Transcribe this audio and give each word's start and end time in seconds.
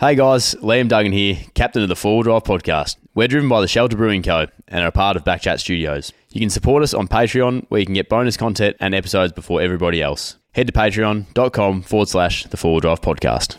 Hey 0.00 0.14
guys, 0.14 0.54
Liam 0.62 0.88
Duggan 0.88 1.12
here, 1.12 1.36
captain 1.52 1.82
of 1.82 1.90
the 1.90 1.94
Four 1.94 2.22
Drive 2.24 2.44
podcast. 2.44 2.96
We're 3.14 3.28
driven 3.28 3.50
by 3.50 3.60
the 3.60 3.68
Shelter 3.68 3.98
Brewing 3.98 4.22
Co. 4.22 4.46
and 4.66 4.82
are 4.82 4.86
a 4.86 4.90
part 4.90 5.14
of 5.14 5.24
Backchat 5.24 5.60
Studios. 5.60 6.10
You 6.30 6.40
can 6.40 6.48
support 6.48 6.82
us 6.82 6.94
on 6.94 7.06
Patreon, 7.06 7.66
where 7.68 7.80
you 7.80 7.84
can 7.84 7.94
get 7.94 8.08
bonus 8.08 8.38
content 8.38 8.78
and 8.80 8.94
episodes 8.94 9.34
before 9.34 9.60
everybody 9.60 10.00
else. 10.00 10.38
Head 10.52 10.68
to 10.68 10.72
patreon.com 10.72 11.82
forward 11.82 12.08
slash 12.08 12.44
the 12.44 12.56
Four 12.56 12.80
Drive 12.80 13.02
podcast. 13.02 13.58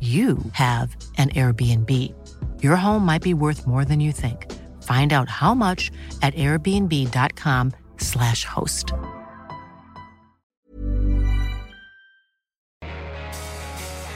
you 0.00 0.36
have 0.52 0.94
an 1.16 1.30
Airbnb. 1.30 1.90
Your 2.62 2.76
home 2.76 3.06
might 3.06 3.22
be 3.22 3.32
worth 3.32 3.66
more 3.66 3.86
than 3.86 4.00
you 4.00 4.12
think. 4.12 4.52
Find 4.82 5.14
out 5.14 5.30
how 5.30 5.54
much 5.54 5.90
at 6.20 6.34
airbnb.com/slash 6.34 8.44
host. 8.44 8.92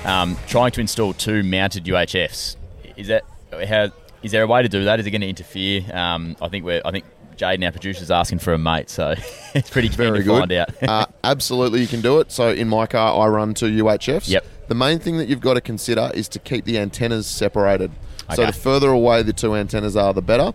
Um, 0.05 0.37
trying 0.47 0.71
to 0.73 0.81
install 0.81 1.13
two 1.13 1.43
mounted 1.43 1.85
UHFs. 1.85 2.57
Is 2.97 3.09
that 3.09 3.25
how? 3.67 3.91
Is 4.23 4.33
there 4.33 4.43
a 4.43 4.47
way 4.47 4.63
to 4.63 4.69
do 4.69 4.85
that? 4.85 5.01
Is 5.01 5.07
it 5.07 5.11
going 5.11 5.21
to 5.23 5.29
interfere? 5.29 5.83
Um, 5.95 6.37
I 6.41 6.49
think 6.49 6.65
we're. 6.65 6.83
I 6.85 6.91
think 6.91 7.05
Jaden, 7.37 7.65
our 7.65 7.73
producer, 7.73 8.03
is 8.03 8.11
asking 8.11 8.39
for 8.41 8.53
a 8.53 8.59
mate, 8.59 8.91
so 8.91 9.15
it's 9.55 9.71
pretty 9.71 9.89
keen 9.89 9.97
Very 9.97 10.19
to 10.19 10.25
good. 10.25 10.39
find 10.41 10.53
out. 10.53 10.83
uh, 10.83 11.07
absolutely, 11.25 11.81
you 11.81 11.87
can 11.87 12.01
do 12.01 12.21
it. 12.21 12.33
So 12.33 12.51
in 12.51 12.69
my 12.69 12.87
car, 12.87 13.19
I 13.23 13.29
run 13.29 13.55
two 13.55 13.85
UHFs. 13.85 14.29
Yep. 14.29 14.45
The 14.71 14.77
main 14.77 15.01
thing 15.01 15.17
that 15.19 15.27
you've 15.29 15.41
got 15.41 15.55
to 15.55 15.61
consider 15.61 16.13
is 16.15 16.29
to 16.29 16.39
keep 16.39 16.65
the 16.65 16.79
antennas 16.79 17.27
separated. 17.27 17.91
So 18.37 18.47
the 18.47 18.53
further 18.53 18.91
away 18.91 19.25
the 19.25 19.33
two 19.33 19.57
antennas 19.57 19.97
are, 19.97 20.15
the 20.15 20.23
better. 20.23 20.53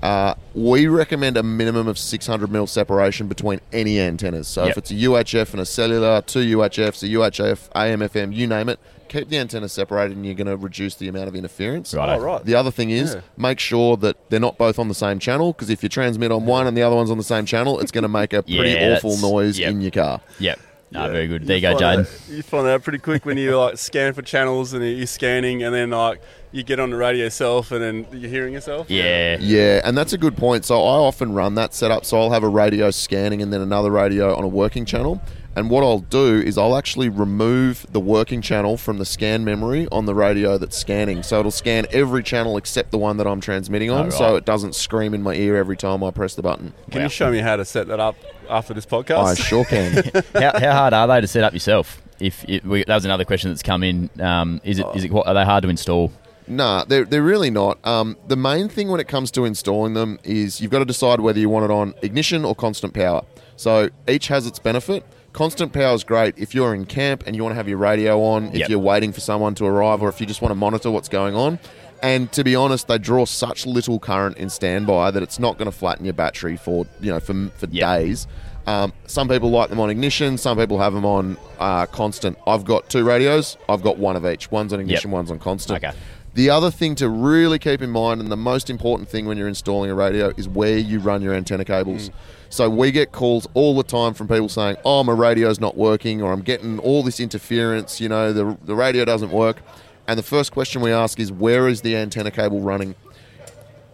Uh, 0.00 0.34
we 0.54 0.86
recommend 0.86 1.36
a 1.36 1.42
minimum 1.42 1.88
of 1.88 1.98
600 1.98 2.48
mil 2.48 2.68
separation 2.68 3.26
between 3.26 3.60
any 3.72 3.98
antennas. 3.98 4.46
So 4.46 4.66
if 4.66 4.78
it's 4.78 4.92
a 4.92 4.94
UHF 4.94 5.50
and 5.50 5.60
a 5.60 5.66
cellular, 5.66 6.22
two 6.22 6.58
UHFs, 6.58 7.02
a 7.02 7.08
UHF, 7.08 7.68
AM, 7.74 7.98
FM, 8.02 8.32
you 8.32 8.46
name 8.46 8.68
it, 8.68 8.78
keep 9.08 9.30
the 9.30 9.38
antennas 9.38 9.72
separated 9.72 10.16
and 10.16 10.24
you're 10.24 10.36
going 10.36 10.46
to 10.46 10.56
reduce 10.56 10.94
the 10.94 11.08
amount 11.08 11.26
of 11.26 11.34
interference. 11.34 11.92
Righto. 11.92 12.20
Oh, 12.20 12.24
right. 12.24 12.44
The 12.44 12.54
other 12.54 12.70
thing 12.70 12.90
is 12.90 13.14
Yeah. 13.16 13.20
make 13.36 13.58
sure 13.58 13.96
that 13.96 14.30
they're 14.30 14.38
not 14.38 14.58
both 14.58 14.78
on 14.78 14.86
the 14.86 14.94
same 14.94 15.18
channel 15.18 15.52
because 15.52 15.70
if 15.70 15.82
you 15.82 15.88
transmit 15.88 16.30
on 16.30 16.46
one 16.46 16.68
and 16.68 16.76
the 16.76 16.82
other 16.82 16.94
one's 16.94 17.10
on 17.10 17.18
the 17.18 17.24
same 17.24 17.46
channel, 17.46 17.80
it's 17.80 17.90
going 17.90 18.02
to 18.02 18.08
make 18.08 18.32
a 18.32 18.42
pretty 18.44 18.70
Yeah, 18.70 18.94
awful 18.94 19.16
noise 19.16 19.58
yep. 19.58 19.72
in 19.72 19.80
your 19.80 19.90
car. 19.90 20.20
Yep. 20.38 20.60
No, 20.96 21.06
Yeah. 21.06 21.12
very 21.12 21.26
good. 21.26 21.46
There 21.46 21.56
you 21.56 21.62
go, 21.62 21.76
Jaden. 21.76 22.06
you 22.34 22.42
find 22.42 22.66
that 22.66 22.82
pretty 22.82 22.98
quick 22.98 23.24
when 23.26 23.36
you 23.38 23.56
like 23.58 23.76
scan 23.78 24.12
for 24.14 24.22
channels 24.22 24.72
and 24.72 24.84
you're 24.84 25.06
scanning, 25.06 25.62
and 25.62 25.74
then 25.74 25.90
like 25.90 26.20
you 26.52 26.62
get 26.62 26.80
on 26.80 26.90
the 26.90 26.96
radio 26.96 27.24
yourself, 27.24 27.70
and 27.70 27.82
then 27.82 28.06
you're 28.12 28.30
hearing 28.30 28.54
yourself. 28.54 28.90
Yeah. 28.90 29.36
Yeah, 29.40 29.80
and 29.84 29.96
that's 29.96 30.12
a 30.12 30.18
good 30.18 30.36
point. 30.36 30.64
So 30.64 30.76
I 30.76 30.96
often 30.96 31.32
run 31.34 31.54
that 31.56 31.74
setup. 31.74 32.04
So 32.04 32.18
I'll 32.20 32.30
have 32.30 32.42
a 32.42 32.48
radio 32.48 32.90
scanning 32.90 33.42
and 33.42 33.52
then 33.52 33.60
another 33.60 33.90
radio 33.90 34.34
on 34.34 34.42
a 34.44 34.48
working 34.48 34.84
channel. 34.84 35.20
And 35.56 35.70
what 35.70 35.82
I'll 35.82 36.00
do 36.00 36.38
is 36.38 36.58
I'll 36.58 36.76
actually 36.76 37.08
remove 37.08 37.86
the 37.90 37.98
working 37.98 38.42
channel 38.42 38.76
from 38.76 38.98
the 38.98 39.06
scan 39.06 39.42
memory 39.42 39.88
on 39.90 40.04
the 40.04 40.14
radio 40.14 40.58
that's 40.58 40.76
scanning. 40.76 41.22
So 41.22 41.40
it'll 41.40 41.50
scan 41.50 41.86
every 41.90 42.22
channel 42.22 42.58
except 42.58 42.90
the 42.90 42.98
one 42.98 43.16
that 43.16 43.26
I'm 43.26 43.40
transmitting 43.40 43.90
on, 43.90 44.08
Oh, 44.08 44.10
so 44.10 44.36
it 44.36 44.44
doesn't 44.44 44.74
scream 44.74 45.14
in 45.14 45.22
my 45.22 45.34
ear 45.34 45.56
every 45.56 45.76
time 45.76 46.04
I 46.04 46.10
press 46.10 46.34
the 46.34 46.42
button. 46.42 46.74
Can 46.90 47.00
Wow. 47.00 47.04
you 47.04 47.08
show 47.08 47.30
me 47.30 47.38
how 47.38 47.56
to 47.56 47.64
set 47.64 47.88
that 47.88 47.98
up 47.98 48.16
after 48.50 48.74
this 48.74 48.84
podcast? 48.84 49.24
I 49.24 49.34
sure 49.34 49.64
can. 49.64 50.04
how, 50.34 50.60
how 50.60 50.72
hard 50.72 50.92
are 50.92 51.08
they 51.08 51.22
to 51.22 51.26
set 51.26 51.42
up 51.42 51.54
yourself? 51.54 52.02
If 52.20 52.44
it, 52.48 52.62
we, 52.62 52.84
that 52.84 52.94
was 52.94 53.06
another 53.06 53.24
question 53.24 53.50
that's 53.50 53.62
come 53.62 53.82
in, 53.82 54.10
um, 54.20 54.60
is 54.62 54.78
it 54.78 54.86
is 54.94 55.04
it 55.04 55.12
are 55.12 55.34
they 55.34 55.44
hard 55.44 55.62
to 55.62 55.70
install? 55.70 56.12
Nah, 56.48 56.84
they're, 56.84 57.04
they're 57.04 57.22
really 57.22 57.50
not. 57.50 57.84
Um, 57.86 58.16
the 58.28 58.36
main 58.36 58.68
thing 58.68 58.88
when 58.88 59.00
it 59.00 59.08
comes 59.08 59.30
to 59.32 59.44
installing 59.44 59.94
them 59.94 60.18
is 60.22 60.60
you've 60.60 60.70
got 60.70 60.78
to 60.78 60.84
decide 60.84 61.20
whether 61.20 61.38
you 61.40 61.48
want 61.48 61.64
it 61.64 61.70
on 61.70 61.94
ignition 62.02 62.44
or 62.44 62.54
constant 62.54 62.94
power. 62.94 63.22
So 63.56 63.88
each 64.06 64.28
has 64.28 64.46
its 64.46 64.58
benefit. 64.58 65.04
Constant 65.36 65.70
power 65.70 65.94
is 65.94 66.02
great 66.02 66.32
if 66.38 66.54
you're 66.54 66.74
in 66.74 66.86
camp 66.86 67.24
and 67.26 67.36
you 67.36 67.42
want 67.42 67.52
to 67.52 67.56
have 67.56 67.68
your 67.68 67.76
radio 67.76 68.22
on, 68.22 68.46
if 68.46 68.54
Yep. 68.60 68.68
you're 68.70 68.78
waiting 68.78 69.12
for 69.12 69.20
someone 69.20 69.54
to 69.56 69.66
arrive, 69.66 70.00
or 70.00 70.08
if 70.08 70.18
you 70.18 70.26
just 70.26 70.40
want 70.40 70.50
to 70.50 70.54
monitor 70.54 70.90
what's 70.90 71.10
going 71.10 71.34
on. 71.36 71.58
And 72.02 72.32
to 72.32 72.42
be 72.42 72.56
honest, 72.56 72.88
they 72.88 72.96
draw 72.96 73.26
such 73.26 73.66
little 73.66 73.98
current 73.98 74.38
in 74.38 74.48
standby 74.48 75.10
that 75.10 75.22
it's 75.22 75.38
not 75.38 75.58
going 75.58 75.70
to 75.70 75.76
flatten 75.76 76.06
your 76.06 76.14
battery 76.14 76.56
for 76.56 76.86
you 77.02 77.12
know 77.12 77.20
for, 77.20 77.34
for 77.58 77.66
Yep. 77.70 77.70
days. 78.00 78.26
Um, 78.66 78.94
some 79.06 79.28
people 79.28 79.50
like 79.50 79.68
them 79.68 79.78
on 79.78 79.90
ignition. 79.90 80.38
Some 80.38 80.56
people 80.56 80.78
have 80.78 80.94
them 80.94 81.04
on 81.04 81.36
uh, 81.60 81.84
constant. 81.84 82.38
I've 82.46 82.64
got 82.64 82.88
two 82.88 83.04
radios. 83.04 83.58
I've 83.68 83.82
got 83.82 83.98
one 83.98 84.16
of 84.16 84.24
each. 84.24 84.50
One's 84.50 84.72
on 84.72 84.80
ignition. 84.80 85.10
One's 85.10 85.30
on 85.30 85.38
constant. 85.38 85.84
Okay. 85.84 85.94
The 86.36 86.50
other 86.50 86.70
thing 86.70 86.94
to 86.96 87.08
really 87.08 87.58
keep 87.58 87.80
in 87.80 87.90
mind, 87.90 88.20
and 88.20 88.30
the 88.30 88.36
most 88.36 88.68
important 88.68 89.08
thing 89.08 89.24
when 89.24 89.38
you're 89.38 89.48
installing 89.48 89.90
a 89.90 89.94
radio, 89.94 90.34
is 90.36 90.46
where 90.46 90.76
you 90.76 91.00
run 91.00 91.22
your 91.22 91.32
antenna 91.32 91.64
cables. 91.64 92.10
Mm. 92.10 92.12
So 92.50 92.68
we 92.68 92.90
get 92.90 93.10
calls 93.10 93.48
all 93.54 93.74
the 93.74 93.82
time 93.82 94.12
from 94.12 94.28
people 94.28 94.50
saying, 94.50 94.76
"Oh, 94.84 95.02
my 95.02 95.14
radio's 95.14 95.58
not 95.60 95.78
working," 95.78 96.20
or 96.20 96.32
"I'm 96.32 96.42
getting 96.42 96.78
all 96.78 97.02
this 97.02 97.20
interference. 97.20 98.02
You 98.02 98.10
know, 98.10 98.34
the 98.34 98.56
the 98.66 98.74
radio 98.74 99.06
doesn't 99.06 99.32
work." 99.32 99.62
And 100.06 100.18
the 100.18 100.22
first 100.22 100.52
question 100.52 100.82
we 100.82 100.92
ask 100.92 101.18
is, 101.18 101.32
"Where 101.32 101.68
is 101.68 101.80
the 101.80 101.96
antenna 101.96 102.30
cable 102.30 102.60
running?" 102.60 102.96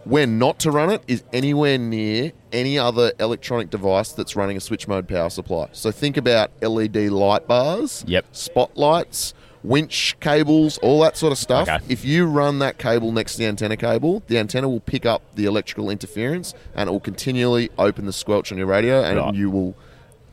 Where 0.03 0.27
not 0.27 0.59
to 0.59 0.71
run 0.71 0.89
it 0.89 1.01
is 1.07 1.23
anywhere 1.31 1.77
near 1.77 2.33
any 2.51 2.77
other 2.77 3.13
electronic 3.21 3.69
device 3.69 4.11
that's 4.11 4.35
running 4.35 4.57
a 4.57 4.59
switch 4.59 4.85
mode 4.85 5.07
power 5.07 5.29
supply. 5.29 5.69
So 5.71 5.91
think 5.91 6.17
about 6.17 6.51
LED 6.61 7.07
light 7.07 7.47
bars, 7.47 8.03
Yep. 8.05 8.25
spotlights, 8.33 9.33
winch 9.63 10.15
cables, 10.19 10.77
all 10.79 11.01
that 11.01 11.15
sort 11.17 11.31
of 11.31 11.37
stuff. 11.37 11.67
Okay. 11.69 11.79
If 11.89 12.03
you 12.05 12.25
run 12.25 12.59
that 12.59 12.77
cable 12.77 13.11
next 13.11 13.33
to 13.33 13.37
the 13.39 13.45
antenna 13.45 13.77
cable, 13.77 14.21
the 14.27 14.37
antenna 14.37 14.67
will 14.67 14.81
pick 14.81 15.05
up 15.05 15.21
the 15.35 15.45
electrical 15.45 15.89
interference 15.89 16.53
and 16.75 16.89
it 16.89 16.91
will 16.91 16.99
continually 16.99 17.69
open 17.77 18.05
the 18.05 18.13
squelch 18.13 18.51
on 18.51 18.57
your 18.57 18.67
radio 18.67 19.01
and 19.01 19.17
Right. 19.17 19.33
you 19.33 19.49
will 19.49 19.75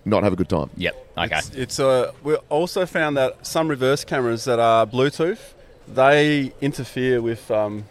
not 0.05 0.23
have 0.25 0.33
a 0.33 0.37
good 0.37 0.49
time. 0.49 0.71
Yep. 0.77 1.07
Okay. 1.19 1.39
It's, 1.39 1.51
it's 1.51 1.81
uh, 1.81 2.13
we 2.25 2.35
also 2.49 2.87
found 2.87 3.17
that 3.17 3.47
some 3.47 3.69
reverse 3.69 4.05
cameras 4.05 4.45
that 4.45 4.59
are 4.59 4.87
Bluetooth, 4.87 5.39
they 5.87 6.53
interfere 6.61 7.21
with 7.21 7.51
um, 7.51 7.85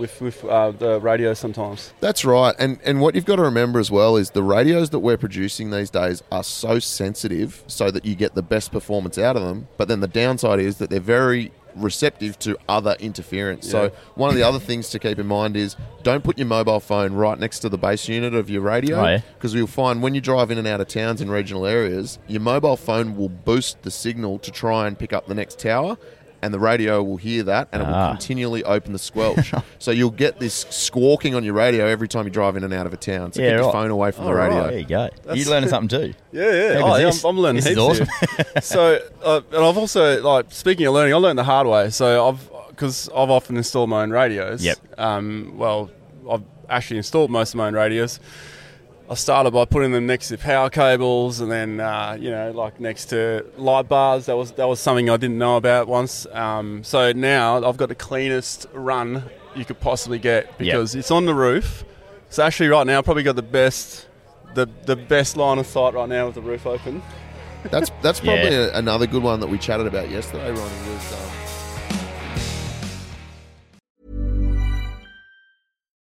with 0.00 0.20
with 0.20 0.44
uh, 0.44 0.72
the 0.72 0.98
radio 1.00 1.34
sometimes. 1.34 1.92
That's 2.00 2.24
right. 2.24 2.54
And 2.58 2.78
and 2.84 3.00
what 3.00 3.14
you've 3.14 3.24
got 3.26 3.36
to 3.36 3.42
remember 3.42 3.78
as 3.78 3.90
well 3.90 4.16
is 4.16 4.30
the 4.30 4.42
radios 4.42 4.90
that 4.90 4.98
we're 5.00 5.16
producing 5.18 5.70
these 5.70 5.90
days 5.90 6.22
are 6.32 6.42
so 6.42 6.78
sensitive 6.78 7.62
so 7.66 7.90
that 7.90 8.04
you 8.04 8.14
get 8.16 8.34
the 8.34 8.42
best 8.42 8.72
performance 8.72 9.18
out 9.18 9.36
of 9.36 9.42
them. 9.42 9.68
But 9.76 9.88
then 9.88 10.00
the 10.00 10.08
downside 10.08 10.58
is 10.58 10.78
that 10.78 10.90
they're 10.90 11.00
very 11.00 11.52
receptive 11.76 12.36
to 12.40 12.58
other 12.68 12.96
interference. 12.98 13.66
Yeah. 13.66 13.70
So 13.70 13.92
one 14.16 14.28
of 14.28 14.34
the 14.34 14.42
other 14.42 14.58
things 14.58 14.90
to 14.90 14.98
keep 14.98 15.20
in 15.20 15.26
mind 15.28 15.56
is 15.56 15.76
don't 16.02 16.24
put 16.24 16.36
your 16.36 16.48
mobile 16.48 16.80
phone 16.80 17.12
right 17.12 17.38
next 17.38 17.60
to 17.60 17.68
the 17.68 17.78
base 17.78 18.08
unit 18.08 18.34
of 18.34 18.50
your 18.50 18.62
Oh, 18.62 18.72
radio 18.72 19.04
yeah? 19.04 19.20
because 19.34 19.54
you'll 19.54 19.68
find 19.68 20.02
when 20.02 20.12
you 20.14 20.20
drive 20.20 20.50
in 20.50 20.58
and 20.58 20.66
out 20.66 20.80
of 20.80 20.88
towns 20.88 21.20
in 21.20 21.30
regional 21.30 21.64
areas, 21.66 22.18
your 22.26 22.40
mobile 22.40 22.76
phone 22.76 23.16
will 23.16 23.28
boost 23.28 23.82
the 23.82 23.90
signal 23.92 24.40
to 24.40 24.50
try 24.50 24.88
and 24.88 24.98
pick 24.98 25.12
up 25.12 25.26
the 25.28 25.34
next 25.34 25.60
tower. 25.60 25.96
And 26.42 26.54
the 26.54 26.58
radio 26.58 27.02
will 27.02 27.18
hear 27.18 27.42
that, 27.42 27.68
and 27.70 27.82
it 27.82 27.84
will 27.86 27.94
Ah. 27.94 28.10
continually 28.12 28.64
open 28.64 28.94
the 28.94 28.98
squelch. 28.98 29.52
so 29.78 29.90
you'll 29.90 30.10
get 30.10 30.38
this 30.40 30.64
squawking 30.70 31.34
on 31.34 31.44
your 31.44 31.52
radio 31.52 31.84
every 31.86 32.08
time 32.08 32.24
you 32.24 32.30
drive 32.30 32.56
in 32.56 32.64
and 32.64 32.72
out 32.72 32.86
of 32.86 32.94
a 32.94 32.96
town. 32.96 33.32
So 33.32 33.42
Yeah, 33.42 33.48
keep 33.50 33.56
your 33.58 33.64
right. 33.66 33.72
phone 33.72 33.90
away 33.90 34.10
from 34.10 34.24
Oh, 34.24 34.28
the 34.28 34.34
radio. 34.34 34.66
There 34.68 34.78
you 34.78 34.84
go. 34.86 35.08
That's- 35.24 35.36
You're 35.38 35.50
learning 35.54 35.68
something 35.68 35.88
too. 36.00 36.14
Yeah, 36.32 36.50
yeah. 36.50 36.80
How 36.80 36.94
Oh, 36.94 36.96
yeah? 36.96 37.10
I'm, 37.10 37.26
I'm 37.26 37.38
learning 37.38 37.56
This 37.62 37.66
is 37.66 37.76
heaps 37.76 37.80
awesome. 38.00 38.08
here. 38.36 38.46
so, 38.62 38.98
uh, 39.22 39.40
and 39.52 39.64
I've 39.64 39.76
also 39.76 40.22
like 40.22 40.46
speaking 40.48 40.86
of 40.86 40.94
learning, 40.94 41.12
I 41.12 41.16
learned 41.18 41.38
the 41.38 41.44
hard 41.44 41.66
way. 41.66 41.90
So 41.90 42.28
I've 42.28 42.50
because 42.70 43.10
I've 43.14 43.28
often 43.28 43.58
installed 43.58 43.90
my 43.90 44.02
own 44.02 44.10
radios. 44.10 44.64
Yep. 44.64 44.78
Um, 44.96 45.54
well, 45.58 45.90
I've 46.30 46.42
actually 46.70 46.96
installed 46.96 47.30
most 47.30 47.50
of 47.50 47.56
my 47.56 47.66
own 47.66 47.74
radios. 47.74 48.18
I 49.10 49.14
started 49.14 49.50
by 49.50 49.64
putting 49.64 49.90
them 49.90 50.06
next 50.06 50.28
to 50.28 50.38
power 50.38 50.70
cables, 50.70 51.40
and 51.40 51.50
then 51.50 51.80
uh, 51.80 52.16
you 52.18 52.30
know, 52.30 52.52
like 52.52 52.78
next 52.78 53.06
to 53.06 53.44
light 53.56 53.88
bars. 53.88 54.26
That 54.26 54.36
was 54.36 54.52
that 54.52 54.68
was 54.68 54.78
something 54.78 55.10
I 55.10 55.16
didn't 55.16 55.36
know 55.38 55.56
about 55.56 55.88
once. 55.88 56.26
Um, 56.32 56.84
so 56.84 57.10
now 57.12 57.62
I've 57.66 57.76
got 57.76 57.88
the 57.88 57.96
cleanest 57.96 58.66
run 58.72 59.24
you 59.56 59.64
could 59.64 59.80
possibly 59.80 60.20
get 60.20 60.56
because 60.58 60.94
it's 60.94 61.10
on 61.10 61.26
the 61.26 61.34
roof. 61.34 61.82
So 62.28 62.44
actually, 62.44 62.68
right 62.68 62.86
now, 62.86 62.98
I've 62.98 63.04
probably 63.04 63.24
got 63.24 63.34
the 63.34 63.42
best, 63.42 64.06
the 64.54 64.68
the 64.86 64.94
best 64.94 65.36
line 65.36 65.58
of 65.58 65.66
sight 65.66 65.92
right 65.94 66.08
now 66.08 66.26
with 66.26 66.36
the 66.36 66.42
roof 66.42 66.64
open. 66.64 67.02
That's 67.64 67.90
that's 68.02 68.20
probably 68.24 68.44
Yeah. 68.44 68.70
a, 68.72 68.78
another 68.78 69.08
good 69.08 69.24
one 69.24 69.40
that 69.40 69.48
we 69.48 69.58
chatted 69.58 69.88
about 69.88 70.08
yesterday, 70.08 70.50
Ronnie. 70.50 70.60
Was 70.94 71.12
um, 71.14 71.30